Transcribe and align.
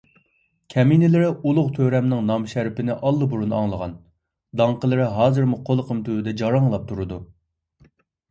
كەمىنىلىرى 0.73 1.27
ئۇلۇغ 1.49 1.67
تۆرەمنىڭ 1.75 2.23
نامىشەرىپىنى 2.29 2.95
ئاللىبۇرۇن 3.09 3.53
ئاڭلىغان، 3.57 3.93
داڭقىلىرى 4.61 5.05
ھازىرمۇ 5.19 5.59
قۇلىقىم 5.69 6.01
تۈۋىدە 6.07 6.35
جاراڭلاپ 6.43 6.89
تۇرىدۇ. 6.93 7.21